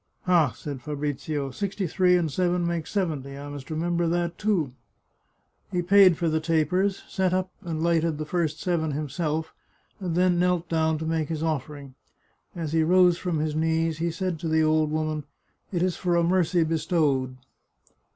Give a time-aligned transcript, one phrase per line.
[0.23, 4.73] "Ha!" said Fabrizio." Sixty three and seven make seventy; I must remember that, too."
[5.71, 9.53] He paid for the tapers, set up and lighted the first seven himself,
[9.99, 11.93] and then knelt down to make his offering.
[12.55, 15.23] As he rose from his knees he said to the old woman,"
[15.71, 17.37] It is for a mercy bestowed."